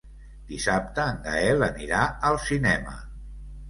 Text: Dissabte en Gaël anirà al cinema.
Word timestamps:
Dissabte 0.53 1.05
en 1.13 1.21
Gaël 1.29 1.69
anirà 1.69 2.03
al 2.33 2.45
cinema. 2.51 3.01